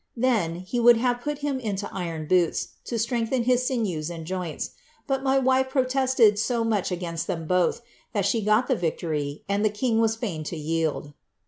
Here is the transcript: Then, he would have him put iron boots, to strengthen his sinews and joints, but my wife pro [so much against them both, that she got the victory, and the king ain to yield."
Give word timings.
Then, 0.17 0.55
he 0.61 0.79
would 0.79 0.97
have 0.97 1.21
him 1.23 1.59
put 1.77 1.93
iron 1.93 2.25
boots, 2.27 2.69
to 2.85 2.97
strengthen 2.97 3.43
his 3.43 3.63
sinews 3.67 4.09
and 4.09 4.25
joints, 4.25 4.71
but 5.05 5.21
my 5.21 5.37
wife 5.37 5.69
pro 5.69 5.85
[so 6.37 6.63
much 6.63 6.89
against 6.91 7.27
them 7.27 7.45
both, 7.45 7.81
that 8.11 8.25
she 8.25 8.41
got 8.41 8.67
the 8.67 8.75
victory, 8.75 9.43
and 9.47 9.63
the 9.63 9.69
king 9.69 10.03
ain 10.23 10.43
to 10.45 10.57
yield." 10.57 11.13